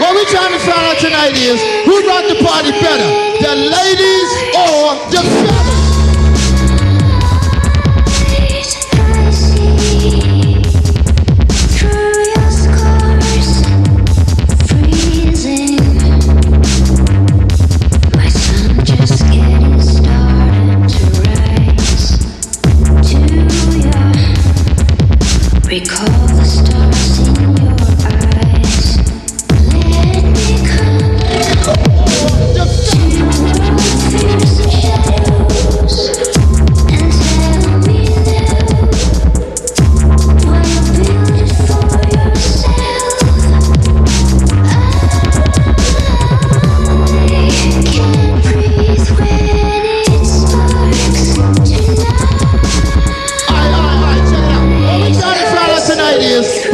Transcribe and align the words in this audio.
What 0.00 0.14
we're 0.14 0.24
trying 0.24 0.52
to 0.52 0.58
find 0.58 0.80
out 0.80 0.98
tonight 0.98 1.36
is 1.36 1.60
who 1.84 2.02
brought 2.04 2.26
the 2.26 2.42
party 2.42 2.70
better, 2.70 3.10
the 3.44 3.54
ladies 3.68 4.30
or 4.56 4.96
the 5.12 5.20
fellas? 5.20 5.69
Mulheres. 56.20 56.69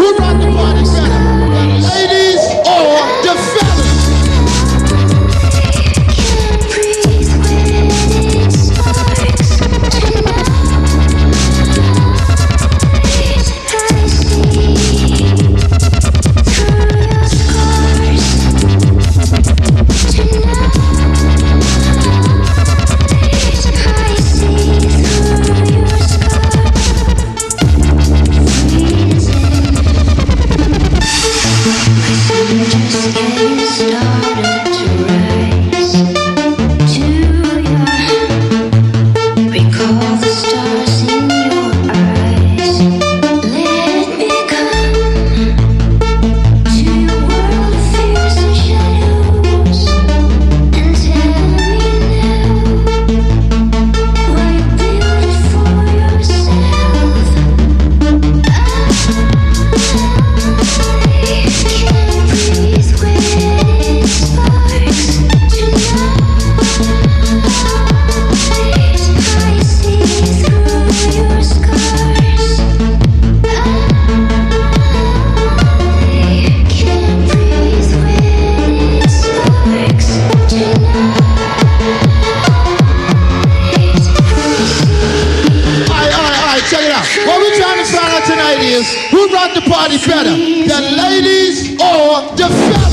tonight 88.26 88.58
is 88.58 88.86
who 89.10 89.28
brought 89.28 89.54
the 89.54 89.62
party 89.70 89.98
better, 89.98 90.30
the 90.30 90.80
ladies 90.98 91.72
or 91.80 92.34
the 92.36 92.48
fellas? 92.48 92.85